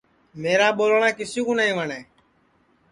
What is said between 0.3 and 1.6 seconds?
میرا ٻولٹؔا کِسی کُو